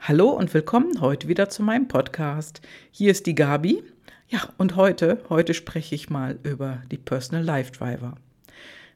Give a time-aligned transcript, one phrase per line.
[0.00, 2.62] Hallo und willkommen heute wieder zu meinem Podcast.
[2.90, 3.82] Hier ist die Gabi.
[4.28, 8.14] Ja, und heute, heute spreche ich mal über die Personal Life Driver.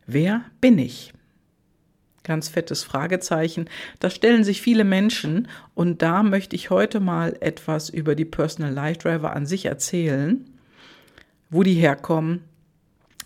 [0.06, 1.12] Wer bin ich?
[2.22, 3.68] Ganz fettes Fragezeichen.
[3.98, 8.72] Das stellen sich viele Menschen und da möchte ich heute mal etwas über die Personal
[8.72, 10.48] Life Driver an sich erzählen,
[11.50, 12.44] wo die herkommen,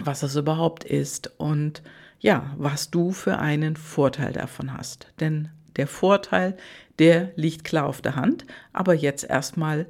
[0.00, 1.82] was das überhaupt ist und
[2.18, 5.12] ja, was du für einen Vorteil davon hast.
[5.20, 6.56] Denn der Vorteil,
[6.98, 8.46] der liegt klar auf der Hand.
[8.72, 9.86] Aber jetzt erstmal,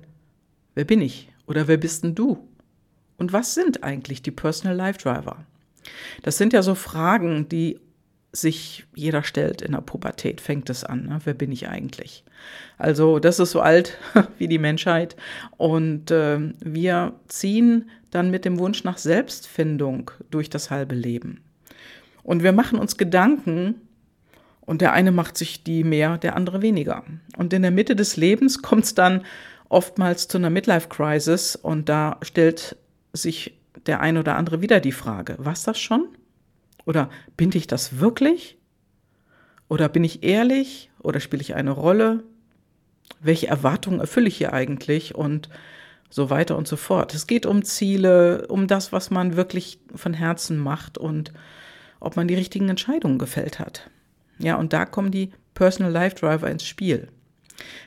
[0.74, 2.48] wer bin ich oder wer bist denn du?
[3.16, 5.45] Und was sind eigentlich die Personal Life Driver?
[6.23, 7.80] Das sind ja so Fragen, die
[8.33, 11.06] sich jeder stellt in der Pubertät, fängt es an.
[11.06, 11.19] Ne?
[11.25, 12.25] Wer bin ich eigentlich?
[12.77, 13.98] Also das ist so alt
[14.39, 15.16] wie die Menschheit.
[15.56, 21.41] Und äh, wir ziehen dann mit dem Wunsch nach Selbstfindung durch das halbe Leben.
[22.23, 23.86] Und wir machen uns Gedanken,
[24.66, 27.05] und der eine macht sich die mehr, der andere weniger.
[27.37, 29.25] Und in der Mitte des Lebens kommt es dann
[29.69, 32.77] oftmals zu einer Midlife-Crisis und da stellt
[33.12, 36.09] sich der ein oder andere wieder die Frage, was das schon?
[36.84, 38.59] Oder bin ich das wirklich?
[39.69, 40.91] Oder bin ich ehrlich?
[41.00, 42.22] Oder spiele ich eine Rolle?
[43.20, 45.14] Welche Erwartungen erfülle ich hier eigentlich?
[45.14, 45.48] Und
[46.11, 47.14] so weiter und so fort.
[47.14, 51.33] Es geht um Ziele, um das, was man wirklich von Herzen macht und
[51.98, 53.91] ob man die richtigen Entscheidungen gefällt hat.
[54.39, 57.09] Ja, und da kommen die Personal Life Driver ins Spiel.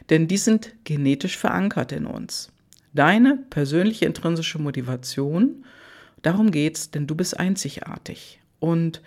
[0.09, 2.51] Denn die sind genetisch verankert in uns.
[2.93, 5.63] Deine persönliche intrinsische Motivation,
[6.23, 8.39] darum geht's, denn du bist einzigartig.
[8.59, 9.01] Und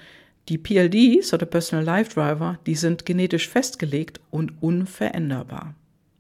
[0.48, 5.74] die PLDs oder Personal Life Driver, die sind genetisch festgelegt und unveränderbar.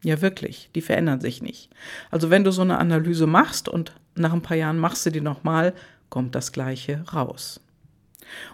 [0.04, 1.70] Ja, wirklich, die verändern sich nicht.
[2.10, 5.20] Also wenn du so eine Analyse machst und nach ein paar Jahren machst du die
[5.20, 5.74] nochmal,
[6.08, 7.60] kommt das gleiche raus.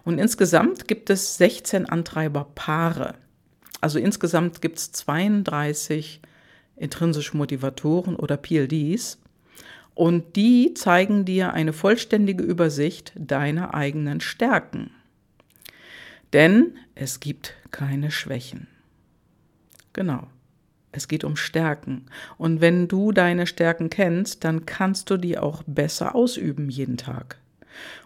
[0.04, 3.14] Und insgesamt gibt es 16 Antreiberpaare.
[3.80, 6.20] Also insgesamt gibt es 32
[6.76, 9.18] intrinsische Motivatoren oder PLDs.
[9.94, 14.90] Und die zeigen dir eine vollständige Übersicht deiner eigenen Stärken.
[16.32, 18.68] Denn es gibt keine Schwächen.
[19.92, 20.28] Genau.
[20.92, 22.06] Es geht um Stärken.
[22.38, 27.37] Und wenn du deine Stärken kennst, dann kannst du die auch besser ausüben jeden Tag.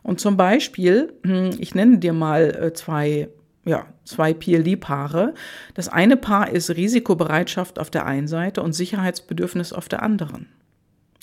[0.02, 3.28] Und zum Beispiel, hm, ich nenne dir mal äh, zwei
[3.64, 5.34] ja, zwei PLD-Paare.
[5.74, 10.48] Das eine Paar ist Risikobereitschaft auf der einen Seite und Sicherheitsbedürfnis auf der anderen.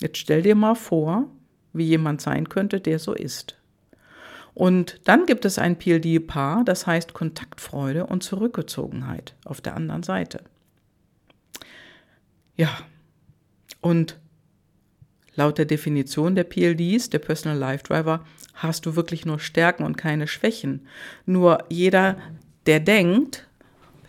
[0.00, 1.26] Jetzt stell dir mal vor,
[1.72, 3.56] wie jemand sein könnte, der so ist.
[4.54, 10.42] Und dann gibt es ein PLD-Paar, das heißt Kontaktfreude und Zurückgezogenheit auf der anderen Seite.
[12.56, 12.70] Ja,
[13.80, 14.18] und
[15.40, 18.26] Laut der Definition der PLDs, der Personal Life Driver,
[18.62, 20.86] hast du wirklich nur Stärken und keine Schwächen.
[21.26, 22.16] Nur jeder,
[22.66, 23.48] der denkt,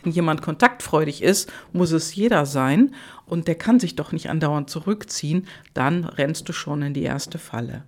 [0.04, 2.94] wenn jemand kontaktfreudig ist, muss es jeder sein
[3.26, 7.38] und der kann sich doch nicht andauernd zurückziehen, dann rennst du schon in die erste
[7.38, 7.84] Falle.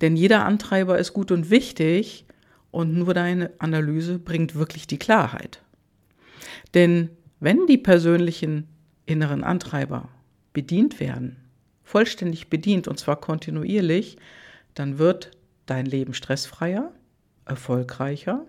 [0.00, 2.26] Denn jeder Antreiber ist gut und wichtig
[2.70, 5.62] und nur deine Analyse bringt wirklich die Klarheit.
[6.74, 8.68] Denn wenn die persönlichen
[9.06, 10.08] inneren Antreiber
[10.52, 11.36] bedient werden,
[11.84, 14.16] vollständig bedient und zwar kontinuierlich,
[14.74, 15.30] dann wird
[15.72, 16.92] dein Leben stressfreier,
[17.46, 18.44] erfolgreicher,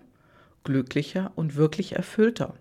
[0.62, 2.54] glücklicher und wirklich erfüllter.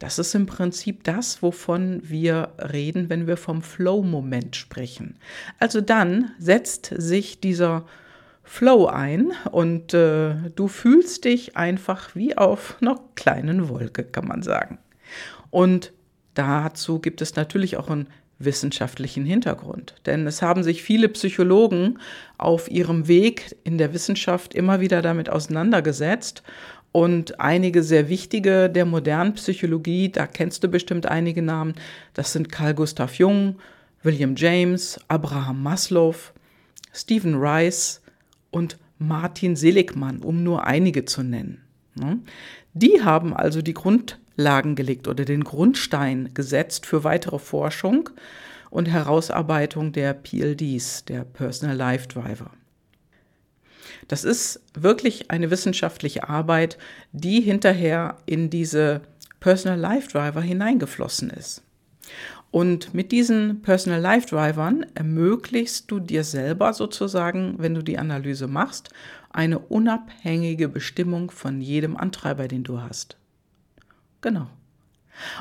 [0.00, 5.16] Das ist im Prinzip das, wovon wir reden, wenn wir vom Flow-Moment sprechen.
[5.60, 7.86] Also dann setzt sich dieser
[8.42, 14.42] Flow ein und äh, du fühlst dich einfach wie auf einer kleinen Wolke, kann man
[14.42, 14.78] sagen.
[15.50, 15.92] Und
[16.34, 18.08] dazu gibt es natürlich auch ein
[18.40, 19.94] wissenschaftlichen Hintergrund.
[20.06, 21.98] Denn es haben sich viele Psychologen
[22.38, 26.42] auf ihrem Weg in der Wissenschaft immer wieder damit auseinandergesetzt.
[26.92, 31.74] Und einige sehr wichtige der modernen Psychologie, da kennst du bestimmt einige Namen,
[32.14, 33.56] das sind Carl Gustav Jung,
[34.02, 36.16] William James, Abraham Maslow,
[36.92, 38.00] Stephen Rice
[38.50, 41.62] und Martin Seligmann, um nur einige zu nennen.
[41.94, 42.18] Ne?
[42.72, 43.72] Die haben also die
[44.40, 48.08] Grundlagen gelegt oder den Grundstein gesetzt für weitere Forschung
[48.70, 52.50] und Herausarbeitung der PLDs, der Personal Life Driver.
[54.08, 56.78] Das ist wirklich eine wissenschaftliche Arbeit,
[57.12, 59.02] die hinterher in diese
[59.40, 61.62] Personal Life Driver hineingeflossen ist.
[62.50, 68.46] Und mit diesen Personal Life Drivern ermöglichst du dir selber sozusagen, wenn du die Analyse
[68.46, 68.88] machst,
[69.28, 73.19] eine unabhängige Bestimmung von jedem Antreiber, den du hast.
[74.20, 74.46] Genau.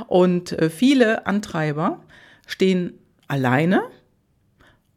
[0.08, 2.00] Und äh, viele Antreiber
[2.46, 2.94] stehen
[3.28, 3.84] alleine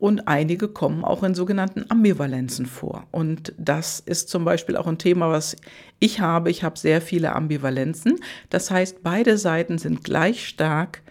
[0.03, 3.07] und einige kommen auch in sogenannten Ambivalenzen vor.
[3.13, 5.57] Und das ist zum Beispiel auch ein Thema, was
[6.01, 6.51] ich habe.
[6.51, 8.19] Ich habe sehr viele Ambivalenzen.
[8.51, 11.03] Das heißt, beide Seiten sind gleich stark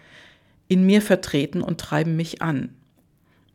[0.68, 2.76] in mir vertreten und treiben mich an.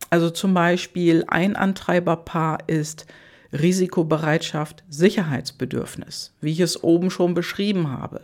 [0.09, 3.05] Also zum Beispiel ein Antreiberpaar ist
[3.53, 8.21] Risikobereitschaft, Sicherheitsbedürfnis, wie ich es oben schon beschrieben habe.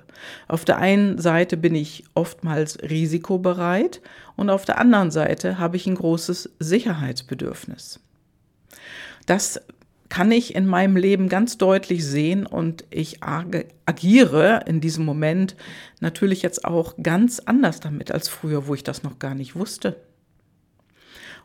[0.47, 4.01] Auf der einen Seite bin ich oftmals risikobereit
[4.35, 7.99] und auf der anderen Seite habe ich ein großes Sicherheitsbedürfnis.
[9.25, 9.61] Das
[10.09, 15.55] kann ich in meinem Leben ganz deutlich sehen und ich agiere in diesem Moment
[16.01, 19.95] natürlich jetzt auch ganz anders damit als früher, wo ich das noch gar nicht wusste.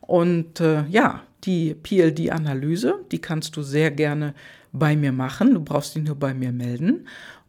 [0.08, 4.32] Und äh, ja, die PLD-Analyse, die kannst du sehr gerne
[4.72, 5.52] bei mir machen.
[5.52, 7.06] Du brauchst dich nur bei mir melden.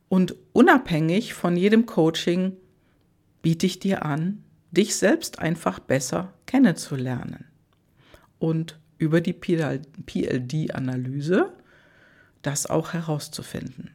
[0.09, 2.57] Und unabhängig von jedem Coaching
[3.41, 7.45] biete ich dir an, dich selbst einfach besser kennenzulernen.
[8.39, 11.53] Und über die PLD-Analyse
[12.41, 13.91] das auch herauszufinden.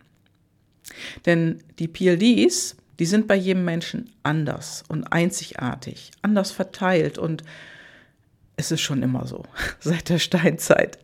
[1.26, 7.44] Denn die PLDs, die sind bei jedem Menschen anders und einzigartig, anders verteilt und
[8.56, 9.44] es ist schon immer so,
[9.80, 10.98] seit der Steinzeit.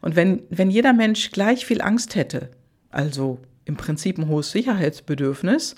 [0.00, 2.50] Und wenn, wenn jeder Mensch gleich viel Angst hätte,
[2.90, 5.74] also im Prinzip ein hohes Sicherheitsbedürfnis,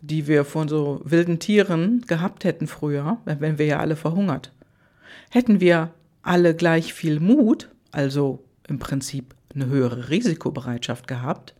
[0.00, 4.52] die wir von so wilden Tieren gehabt hätten früher, wenn wir ja alle verhungert,
[5.30, 5.92] hätten wir
[6.22, 11.54] alle gleich viel Mut, also im Prinzip eine höhere Risikobereitschaft gehabt,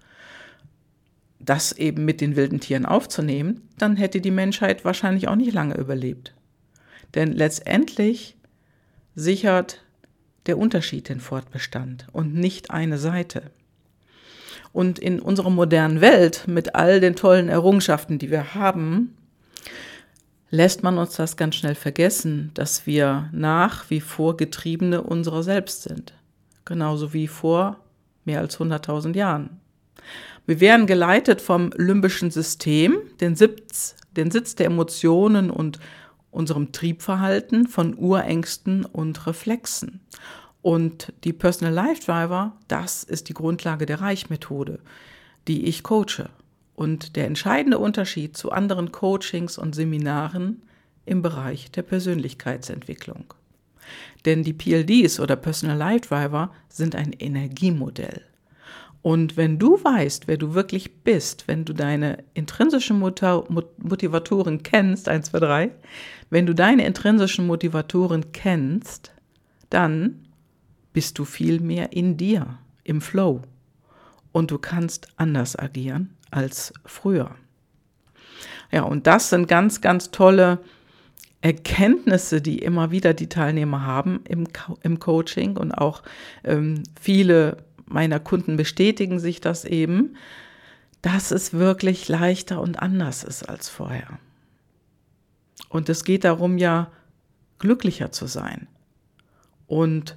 [1.41, 5.77] das eben mit den wilden Tieren aufzunehmen, dann hätte die Menschheit wahrscheinlich auch nicht lange
[5.77, 6.35] überlebt.
[7.15, 8.37] Denn letztendlich
[9.15, 9.85] sichert
[10.47, 13.51] der Unterschied den Fortbestand und nicht eine Seite.
[14.73, 19.17] Und in unserer modernen Welt mit all den tollen Errungenschaften, die wir haben,
[20.51, 25.83] lässt man uns das ganz schnell vergessen, dass wir nach wie vor Getriebene unserer selbst
[25.83, 26.15] sind.
[26.65, 27.81] Genauso wie vor
[28.25, 29.61] mehr als 100.000 Jahren.
[30.47, 35.79] Wir werden geleitet vom limbischen System, den Sitz, den Sitz der Emotionen und
[36.31, 40.01] unserem Triebverhalten, von Urängsten und Reflexen.
[40.63, 44.81] Und die Personal Life Driver, das ist die Grundlage der Reichmethode,
[45.47, 46.29] die ich coache.
[46.75, 50.63] Und der entscheidende Unterschied zu anderen Coachings und Seminaren
[51.07, 53.35] im Bereich der Persönlichkeitsentwicklung.
[54.25, 58.23] Denn die PLDs oder Personal Life Driver sind ein Energiemodell.
[59.01, 65.31] Und wenn du weißt, wer du wirklich bist, wenn du deine intrinsischen Motivatoren kennst, 1,
[65.31, 65.71] 2, 3,
[66.31, 69.13] wenn du deine intrinsischen Motivatoren kennst,
[69.71, 70.27] dann
[70.93, 73.43] bist du viel mehr in dir, im Flow.
[74.33, 77.35] Und du kannst anders agieren als früher.
[78.71, 80.61] Ja, und das sind ganz, ganz tolle
[81.41, 86.03] Erkenntnisse, die immer wieder die Teilnehmer haben im, Co im Coaching und auch
[86.45, 90.17] ähm, viele meiner Kunden bestätigen sich das eben,
[91.01, 94.19] dass es wirklich leichter und anders ist als vorher.
[95.69, 96.91] Und es geht darum ja,
[97.59, 98.69] glücklicher zu sein
[99.67, 100.17] und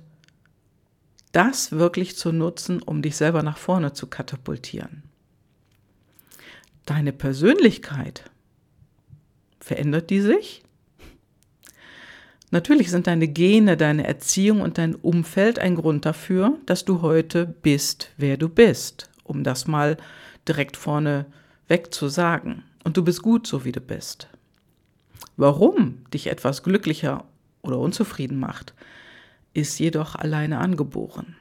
[1.32, 5.04] das wirklich zu nutzen, um dich selber nach vorne zu katapultieren.
[6.86, 8.30] Deine Persönlichkeit,
[9.60, 10.64] verändert die sich?
[12.50, 17.46] Natürlich sind deine Gene, deine Erziehung und dein Umfeld ein Grund dafür, dass du heute
[17.46, 19.96] bist, wer du bist, um das mal
[20.48, 21.28] direkt vorne
[21.70, 22.64] weg zu sagen.
[22.84, 24.28] Und du bist gut, so wie du bist.
[25.42, 27.24] Warum dich etwas glücklicher
[27.64, 28.76] oder unzufrieden macht,
[29.56, 31.36] ist jedoch alleine angeboren.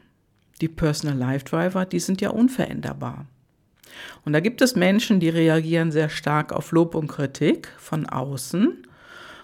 [0.63, 3.27] Die Personal Life Driver, die sind ja unveränderbar.
[4.25, 8.87] Und da gibt es Menschen, die reagieren sehr stark auf Lob und Kritik von außen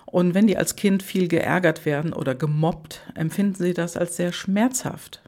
[0.07, 4.33] und wenn die als Kind viel geärgert werden oder gemobbt, empfinden sie das als sehr
[4.33, 5.21] schmerzhaft.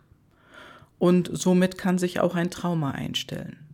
[0.99, 3.67] Und somit kann sich auch ein Trauma einstellen.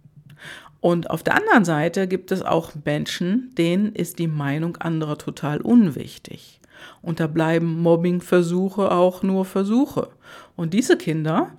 [0.84, 5.62] Und auf der anderen Seite gibt es auch Menschen, denen ist die Meinung anderer total
[5.62, 6.60] unwichtig.
[7.00, 10.10] Und da bleiben Mobbingversuche auch nur Versuche.
[10.56, 11.52] Und diese Kinder,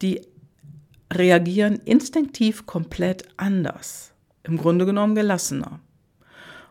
[0.00, 0.20] die
[1.12, 4.12] reagieren instinktiv komplett anders.
[4.44, 5.80] Im Grunde genommen gelassener.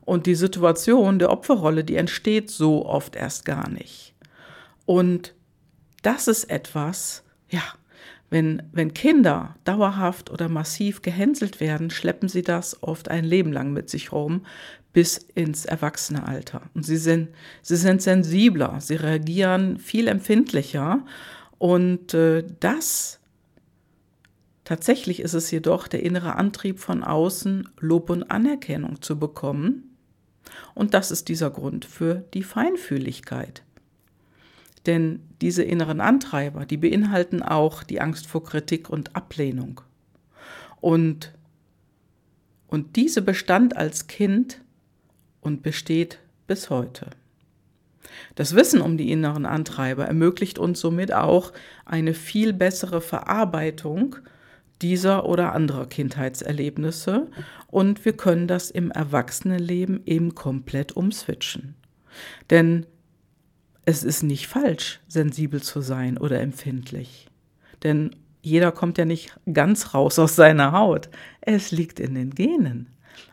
[0.05, 4.13] Und die Situation der Opferrolle, die entsteht so oft erst gar nicht.
[4.85, 5.33] Und
[6.03, 7.63] das ist etwas, ja,
[8.29, 13.71] wenn, wenn Kinder dauerhaft oder massiv gehänselt werden, schleppen sie das oft ein Leben lang
[13.71, 14.45] mit sich rum
[14.93, 16.61] bis ins Erwachsenealter.
[16.73, 17.29] Und sie sind,
[17.61, 21.05] sie sind sensibler, sie reagieren viel empfindlicher.
[21.57, 23.19] Und äh, das
[24.63, 29.87] tatsächlich ist es jedoch der innere Antrieb von außen, Lob und Anerkennung zu bekommen
[30.73, 33.63] und das ist dieser Grund für die Feinfühligkeit.
[34.87, 39.81] Denn diese inneren Antreiber, die beinhalten auch die Angst vor Kritik und Ablehnung.
[40.79, 41.33] Und,
[42.67, 44.61] und diese bestand als Kind
[45.41, 47.09] und besteht bis heute.
[48.35, 51.51] Das Wissen um die inneren Antreiber ermöglicht uns somit auch
[51.85, 54.15] eine viel bessere Verarbeitung
[54.81, 57.27] dieser oder anderer Kindheitserlebnisse
[57.67, 61.75] und wir können das im Erwachsenenleben eben komplett umswitchen.
[62.49, 62.85] Denn
[63.87, 67.29] es ist nicht falsch, sensibel zu sein oder empfindlich.
[67.83, 71.07] Denn jeder kommt ja nicht ganz raus aus seiner Haut.
[71.39, 72.89] Es liegt in den Genen.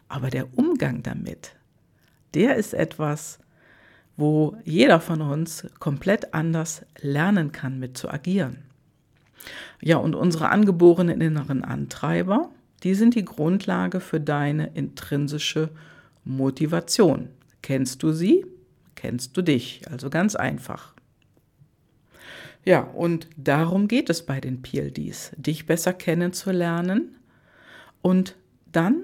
[0.07, 1.57] Aber der Umgang damit,
[2.35, 3.41] der ist etwas,
[4.17, 8.59] wo jeder von uns komplett anders lernen kann, mit zu agieren.
[9.81, 12.49] Ja, und unsere angeborenen inneren Antreiber,
[12.85, 15.71] die sind die Grundlage für deine intrinsische
[16.25, 17.31] Motivation.
[17.61, 18.47] Kennst du sie?
[19.05, 19.83] Kennst du dich?
[19.91, 20.95] Also ganz einfach.
[22.65, 27.19] Ja, und darum geht es bei den PLDs, dich besser kennenzulernen
[28.01, 28.35] und
[28.73, 29.03] dann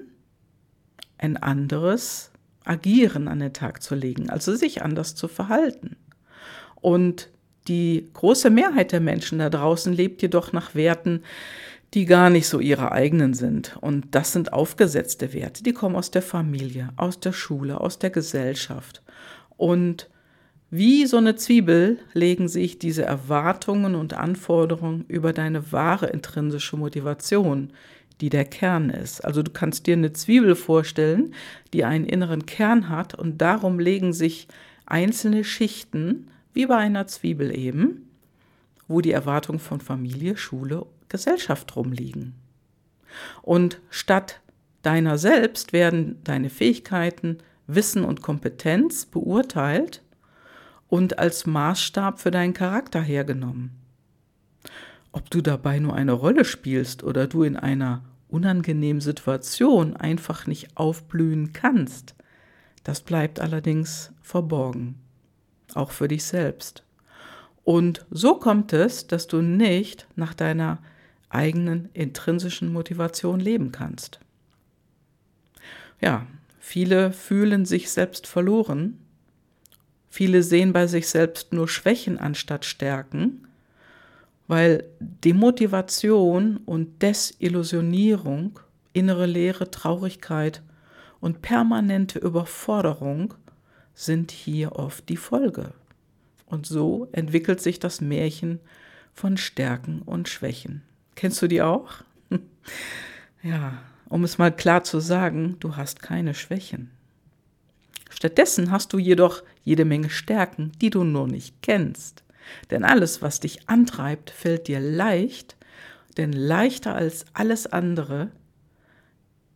[1.19, 2.31] ein anderes
[2.65, 5.97] Agieren an den Tag zu legen, also sich anders zu verhalten.
[6.73, 7.29] Und
[7.67, 11.21] die große Mehrheit der Menschen da draußen lebt jedoch nach Werten,
[11.93, 13.77] die gar nicht so ihre eigenen sind.
[13.81, 18.09] Und das sind aufgesetzte Werte, die kommen aus der Familie, aus der Schule, aus der
[18.09, 19.03] Gesellschaft.
[19.61, 20.09] Und
[20.71, 27.71] wie so eine Zwiebel legen sich diese Erwartungen und Anforderungen über deine wahre intrinsische Motivation,
[28.21, 29.23] die der Kern ist.
[29.23, 31.35] Also du kannst dir eine Zwiebel vorstellen,
[31.73, 34.47] die einen inneren Kern hat und darum legen sich
[34.87, 38.09] einzelne Schichten, wie bei einer Zwiebel eben,
[38.87, 42.33] wo die Erwartungen von Familie, Schule, Gesellschaft rumliegen.
[43.43, 44.41] Und statt
[44.81, 47.37] deiner selbst werden deine Fähigkeiten,
[47.75, 50.01] Wissen und Kompetenz beurteilt
[50.87, 53.71] und als Maßstab für deinen Charakter hergenommen.
[55.11, 60.77] Ob du dabei nur eine Rolle spielst oder du in einer unangenehmen Situation einfach nicht
[60.77, 62.15] aufblühen kannst,
[62.83, 64.95] das bleibt allerdings verborgen,
[65.73, 66.83] auch für dich selbst.
[67.63, 70.79] Und so kommt es, dass du nicht nach deiner
[71.29, 74.19] eigenen intrinsischen Motivation leben kannst.
[76.01, 76.25] Ja,
[76.61, 78.97] viele fühlen sich selbst verloren,
[80.09, 83.47] viele sehen bei sich selbst nur Schwächen anstatt Stärken
[84.51, 88.59] weil Demotivation und Desillusionierung,
[88.91, 90.61] innere Leere, Traurigkeit
[91.21, 93.33] und permanente Überforderung
[93.93, 95.71] sind hier oft die Folge.
[96.45, 98.59] Und so entwickelt sich das Märchen
[99.13, 100.81] von Stärken und Schwächen.
[101.15, 102.03] Kennst du die auch?
[103.43, 106.91] ja, um es mal klar zu sagen, du hast keine Schwächen.
[108.09, 112.23] Stattdessen hast du jedoch jede Menge Stärken, die du nur nicht kennst.
[112.69, 115.55] Denn alles, was dich antreibt, fällt dir leicht,
[116.17, 118.31] denn leichter als alles andere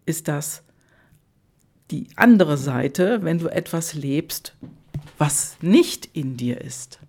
[0.05, 0.63] ist das
[1.91, 4.55] die andere Seite, wenn du etwas lebst,
[5.17, 6.99] was nicht in dir ist.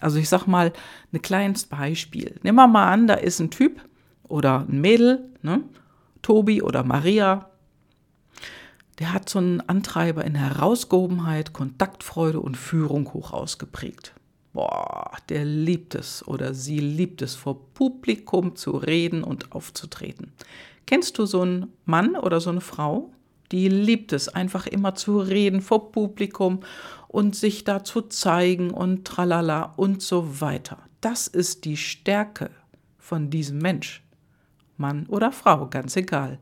[0.00, 0.72] Also ich sag mal
[1.12, 2.36] ein kleines Beispiel.
[2.42, 3.80] Wir mal an, da ist ein Typ
[4.28, 5.64] oder ein Mädel, ne?
[6.24, 7.48] Tobi oder Maria.
[8.98, 14.14] Der hat so einen Antreiber in Herausgehobenheit, Kontaktfreude und Führung hoch ausgeprägt
[14.54, 20.32] boah, der liebt es oder sie liebt es, vor Publikum zu reden und aufzutreten.
[20.86, 23.10] Kennst du so einen Mann oder so eine Frau?
[23.52, 26.60] Die liebt es, einfach immer zu reden vor Publikum
[27.08, 30.78] und sich da zu zeigen und tralala und so weiter.
[31.00, 32.50] Das ist die Stärke
[32.98, 34.03] von diesem Mensch.
[34.76, 36.38] Mann oder Frau, ganz egal.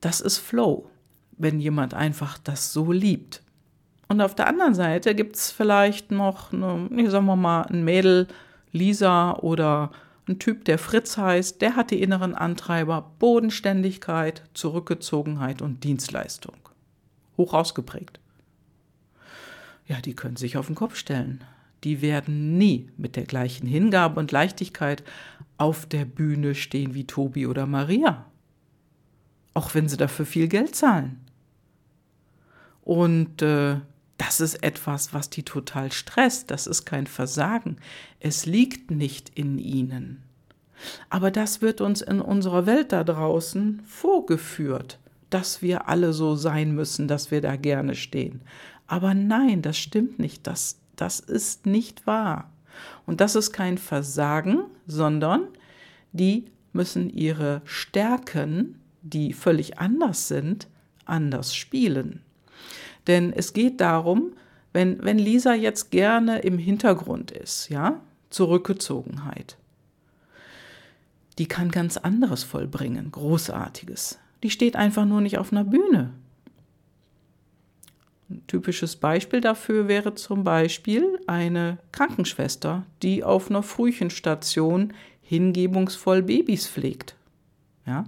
[0.00, 0.90] Das ist Flow,
[1.36, 3.42] wenn jemand einfach das so liebt.
[4.08, 8.26] Und auf der anderen Seite gibt es vielleicht noch, eine, sagen wir mal, ein Mädel,
[8.72, 9.92] Lisa oder
[10.28, 16.56] ein Typ, der Fritz heißt, der hat die inneren Antreiber Bodenständigkeit, Zurückgezogenheit und Dienstleistung.
[17.36, 18.20] Hoch ausgeprägt.
[19.86, 21.42] Ja, die können sich auf den Kopf stellen.
[21.84, 25.02] Die werden nie mit der gleichen Hingabe und Leichtigkeit
[25.56, 28.26] auf der Bühne stehen wie Tobi oder Maria.
[29.54, 31.20] Auch wenn sie dafür viel Geld zahlen.
[32.82, 33.76] Und äh,
[34.18, 36.50] das ist etwas, was die total stresst.
[36.50, 37.76] Das ist kein Versagen.
[38.20, 40.22] Es liegt nicht in ihnen.
[41.08, 44.98] Aber das wird uns in unserer Welt da draußen vorgeführt,
[45.30, 48.40] dass wir alle so sein müssen, dass wir da gerne stehen.
[48.86, 50.46] Aber nein, das stimmt nicht.
[50.46, 52.52] Das, das ist nicht wahr.
[53.06, 55.48] Und das ist kein Versagen, sondern
[56.12, 60.68] die müssen ihre Stärken, die völlig anders sind,
[61.04, 62.22] anders spielen.
[63.06, 64.32] Denn es geht darum,
[64.72, 69.56] wenn, wenn Lisa jetzt gerne im Hintergrund ist, ja, Zurückgezogenheit,
[71.38, 74.18] die kann ganz anderes vollbringen, Großartiges.
[74.42, 76.12] Die steht einfach nur nicht auf einer Bühne.
[78.30, 86.68] Ein typisches Beispiel dafür wäre zum Beispiel eine Krankenschwester, die auf einer Frühchenstation hingebungsvoll Babys
[86.68, 87.16] pflegt.
[87.86, 88.04] Ja?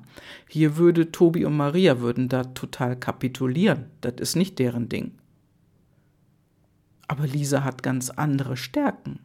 [0.48, 3.86] Hier würde Tobi und Maria würden da total kapitulieren.
[4.00, 5.12] Das ist nicht deren Ding.
[7.08, 9.18] Aber Lisa hat ganz andere Stärken.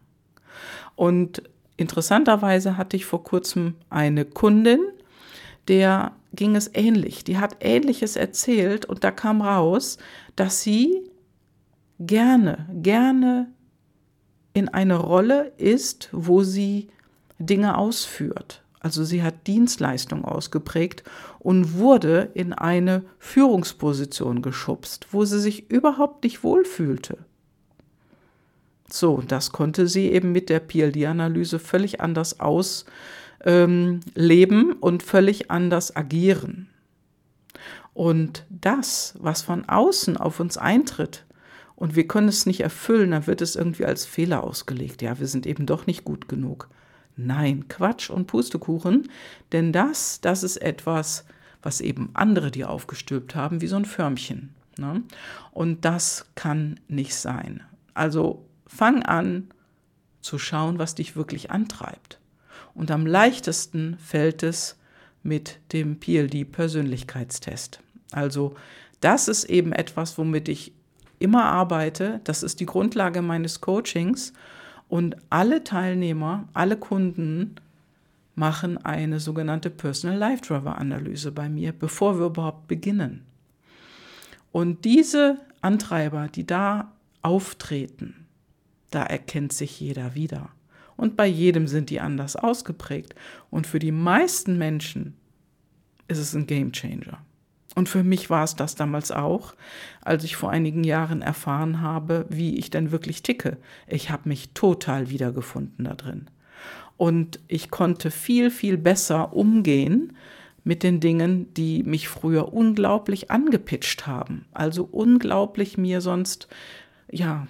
[0.95, 1.43] Und
[1.77, 4.79] interessanterweise hatte ich vor kurzem eine Kundin,
[5.67, 7.25] der ging es ähnlich.
[7.25, 9.97] Die hat Ähnliches erzählt und da kam raus,
[10.37, 11.03] dass sie
[11.99, 13.51] gerne, gerne
[14.53, 16.87] in eine Rolle ist, wo sie
[17.39, 18.63] Dinge ausführt.
[18.79, 21.03] Also sie hat Dienstleistung ausgeprägt
[21.39, 27.17] und wurde in eine Führungsposition geschubst, wo sie sich überhaupt nicht wohlfühlte.
[28.89, 32.93] So, das konnte sie eben mit der PLD-Analyse völlig anders ausleben
[33.43, 34.01] ähm,
[34.81, 36.69] und völlig anders agieren.
[37.93, 41.25] Und das, was von außen auf uns eintritt,
[41.75, 45.03] und wir können es nicht erfüllen, dann wird es irgendwie als Fehler ausgelegt.
[45.03, 46.69] Ja, wir sind eben doch nicht gut genug.
[47.15, 49.09] Nein, Quatsch und Pustekuchen,
[49.51, 51.25] denn das, das ist etwas,
[51.61, 54.55] was eben andere dir aufgestülpt haben, wie so ein Förmchen.
[54.77, 55.03] Ne?
[55.51, 57.63] Und das kann nicht sein.
[57.93, 59.49] Also fang an
[60.21, 62.19] zu schauen, was dich wirklich antreibt.
[62.77, 64.77] Und am leichtesten fällt es
[65.23, 67.79] mit dem PLD-Persönlichkeitstest.
[68.11, 68.55] Also
[69.01, 70.73] das ist eben etwas, womit ich
[71.17, 72.21] immer arbeite.
[72.23, 74.31] Das ist die Grundlage meines Coachings.
[74.89, 77.55] Und alle Teilnehmer, alle Kunden
[78.35, 83.25] machen eine sogenannte Personal Life Driver Analyse bei mir, bevor wir überhaupt beginnen.
[84.51, 86.91] Und diese Antreiber, die da
[87.23, 88.27] auftreten,
[88.91, 90.51] da erkennt sich jeder wieder.
[90.97, 93.15] Und bei jedem sind die anders ausgeprägt.
[93.49, 95.15] Und für die meisten Menschen
[96.07, 97.19] ist es ein Game Changer.
[97.75, 99.53] Und für mich war es das damals auch,
[100.01, 103.57] als ich vor einigen Jahren erfahren habe, wie ich denn wirklich ticke.
[103.87, 106.27] Ich habe mich total wiedergefunden da drin.
[106.97, 110.17] Und ich konnte viel, viel besser umgehen
[110.63, 114.45] mit den Dingen, die mich früher unglaublich angepitcht haben.
[114.51, 116.47] Also unglaublich mir sonst,
[117.11, 117.47] ja,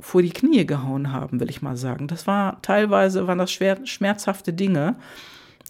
[0.00, 2.06] vor die Knie gehauen haben, will ich mal sagen.
[2.06, 4.96] Das war teilweise waren das schwer, schmerzhafte Dinge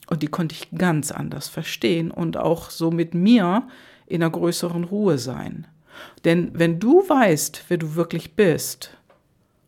[0.09, 3.69] und die konnte ich ganz anders verstehen und auch so mit mir
[4.07, 5.67] in einer größeren Ruhe sein.
[6.25, 8.97] Denn wenn du weißt, wer du wirklich bist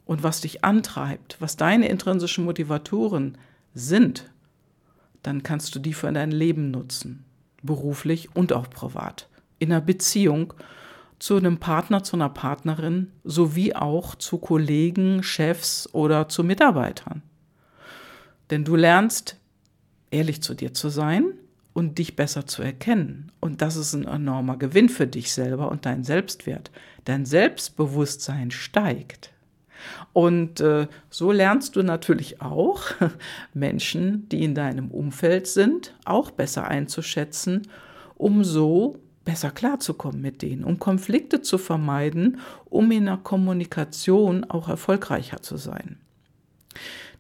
[0.05, 3.39] und was dich antreibt, was deine intrinsischen Motivatoren
[3.75, 4.31] sind,
[5.23, 7.25] dann kannst du die für dein Leben nutzen,
[7.63, 10.55] beruflich und auch privat, in einer Beziehung
[11.21, 17.23] zu einem Partner, zu einer Partnerin, sowie auch zu Kollegen, Chefs oder zu Mitarbeitern.
[18.51, 19.37] Denn du lernst,
[20.11, 21.35] ehrlich zu dir zu sein
[21.75, 23.31] und dich besser zu erkennen.
[23.39, 26.71] Und das ist ein enormer Gewinn für dich selber und deinen Selbstwert.
[27.05, 29.31] Dein Selbstbewusstsein steigt.
[30.13, 32.83] Und äh, so lernst du natürlich auch
[33.55, 37.69] Menschen, die in deinem Umfeld sind, auch besser einzuschätzen,
[38.17, 44.69] um so besser klarzukommen mit denen, um Konflikte zu vermeiden, um in der Kommunikation auch
[44.69, 45.99] erfolgreicher zu sein.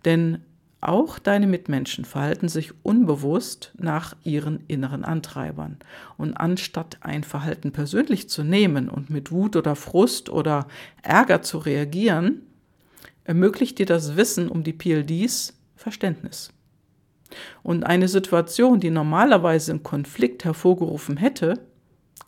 [0.04, 0.42] Denn
[0.80, 5.76] auch deine Mitmenschen verhalten sich unbewusst nach ihren inneren Antreibern.
[6.16, 10.66] Und anstatt ein Verhalten persönlich zu nehmen und mit Wut oder Frust oder
[11.02, 12.42] Ärger zu reagieren,
[13.24, 16.50] ermöglicht dir das Wissen um die PLDs Verständnis.
[17.62, 21.60] Und eine Situation, die normalerweise einen Konflikt hervorgerufen hätte,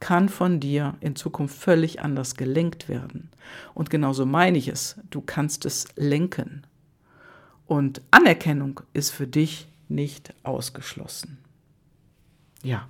[0.02, 3.30] kann von dir in Zukunft völlig anders gelenkt werden.
[3.72, 6.66] Und genauso meine ich es, du kannst es lenken.
[7.66, 11.38] Und Anerkennung ist für dich nicht ausgeschlossen.
[12.64, 12.88] Ja,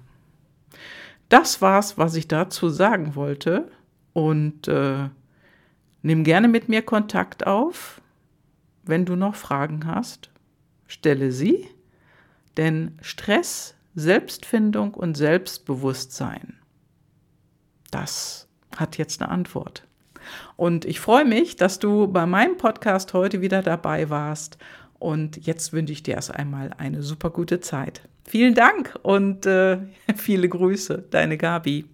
[1.28, 3.70] das war's, was ich dazu sagen wollte.
[4.14, 5.10] Und äh,
[6.00, 8.00] nimm gerne mit mir Kontakt auf.
[8.84, 10.30] Wenn du noch Fragen hast,
[10.86, 11.68] stelle sie.
[12.56, 16.56] Denn Stress, Selbstfindung und Selbstbewusstsein
[17.92, 19.86] das hat jetzt eine Antwort.
[20.56, 24.58] Und ich freue mich, dass du bei meinem Podcast heute wieder dabei warst.
[24.98, 28.02] Und jetzt wünsche ich dir erst einmal eine super gute Zeit.
[28.24, 29.78] Vielen Dank und äh,
[30.16, 31.86] viele Grüße, deine Gabi.